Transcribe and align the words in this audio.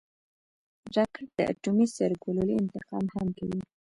راکټ 0.95 1.27
د 1.37 1.39
اټومي 1.51 1.87
سرګلولې 1.95 2.53
انتقال 2.61 3.05
هم 3.15 3.27
کوي 3.37 3.59